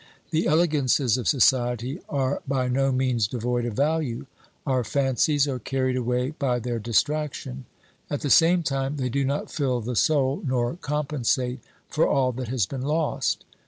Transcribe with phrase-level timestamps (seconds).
[0.31, 4.25] The elegances of society are by no means devoid of value;
[4.65, 7.65] our fancies are carried away by their distraction.
[8.09, 12.47] At the same time they do not fill the soul, nor compensate for all that
[12.47, 13.45] has been lost.